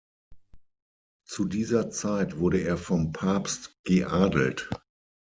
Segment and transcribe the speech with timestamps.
[1.27, 4.67] Zu dieser Zeit wurde er vom Papst geadelt.